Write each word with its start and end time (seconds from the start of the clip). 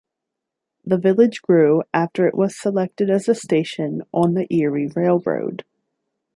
The 0.83 0.97
village 0.97 1.43
grew 1.43 1.83
after 1.93 2.25
it 2.25 2.33
was 2.33 2.59
selected 2.59 3.11
as 3.11 3.29
a 3.29 3.35
station 3.35 4.01
on 4.11 4.33
the 4.33 4.47
Erie 4.51 4.87
Railroad. 4.87 5.63